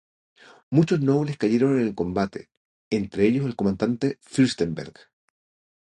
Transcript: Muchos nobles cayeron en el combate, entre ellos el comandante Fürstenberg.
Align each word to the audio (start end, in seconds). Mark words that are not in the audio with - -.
Muchos 0.71 0.99
nobles 1.01 1.37
cayeron 1.37 1.79
en 1.79 1.85
el 1.85 1.93
combate, 1.93 2.49
entre 2.89 3.27
ellos 3.27 3.45
el 3.45 3.55
comandante 3.55 4.17
Fürstenberg. 4.21 4.95